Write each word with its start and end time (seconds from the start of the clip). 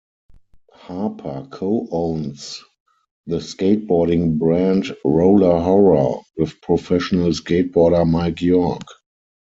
Harper 0.73 1.47
co-owns 1.51 2.63
the 3.27 3.35
skateboarding 3.35 4.39
brand 4.39 4.97
Roller 5.05 5.59
Horror 5.59 6.23
with 6.37 6.59
professional 6.59 7.29
skateboarder 7.29 8.09
Mike 8.09 8.41
York. 8.41 8.81